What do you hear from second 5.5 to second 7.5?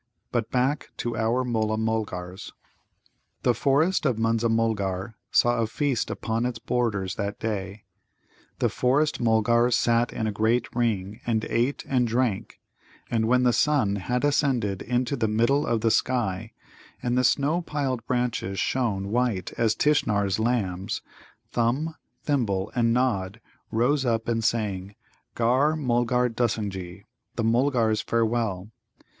a feast upon its borders that